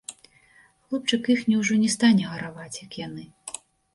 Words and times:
Хлопчык 0.85 1.21
іхні 1.33 1.59
ўжо 1.59 1.77
не 1.83 1.91
стане 1.95 2.23
гараваць, 2.31 2.81
як 2.85 2.91
яны. 3.05 3.23